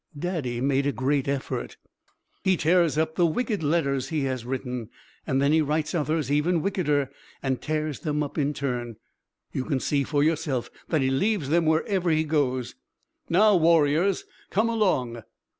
Daddy 0.17 0.61
made 0.61 0.87
a 0.87 0.91
great 0.91 1.27
effort. 1.27 1.77
"He 2.43 2.57
tears 2.57 2.97
up 2.97 3.13
the 3.13 3.25
wicked 3.27 3.61
letters 3.61 4.09
he 4.09 4.21
has 4.23 4.45
written. 4.47 4.89
Then 5.27 5.51
he 5.51 5.61
writes 5.61 5.93
others 5.93 6.31
even 6.31 6.63
wickeder 6.63 7.11
and 7.43 7.61
tears 7.61 7.99
them 7.99 8.23
up 8.23 8.35
in 8.35 8.55
turn. 8.55 8.95
You 9.51 9.63
can 9.63 9.79
see 9.79 10.03
for 10.03 10.23
yourself 10.23 10.71
that 10.89 11.01
he 11.01 11.11
leaves 11.11 11.49
them 11.49 11.67
wherever 11.67 12.09
he 12.09 12.23
goes. 12.23 12.73
Now, 13.29 13.55
warriors, 13.55 14.25
come 14.49 14.69
along!" 14.69 15.21